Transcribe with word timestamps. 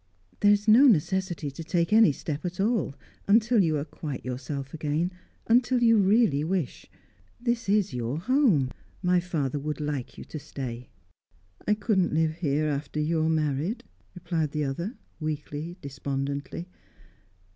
"There 0.39 0.51
is 0.51 0.67
no 0.67 0.87
necessity 0.87 1.51
to 1.51 1.63
take 1.63 1.93
any 1.93 2.11
step 2.11 2.43
at 2.43 2.59
all 2.59 2.95
until 3.27 3.61
you 3.63 3.77
are 3.77 3.85
quite 3.85 4.25
yourself 4.25 4.73
again 4.73 5.11
until 5.45 5.83
you 5.83 5.99
really 5.99 6.43
wish. 6.43 6.87
This 7.39 7.69
is 7.69 7.93
your 7.93 8.17
home; 8.17 8.71
my 9.03 9.19
father 9.19 9.59
would 9.59 9.79
like 9.79 10.17
you 10.17 10.23
to 10.23 10.39
stay." 10.39 10.89
"I 11.67 11.75
couldn't 11.75 12.15
live 12.15 12.37
here 12.37 12.65
after 12.67 12.99
you 12.99 13.21
are 13.23 13.29
married," 13.29 13.83
replied 14.15 14.53
the 14.53 14.63
other, 14.63 14.95
weakly, 15.19 15.77
despondently. 15.83 16.67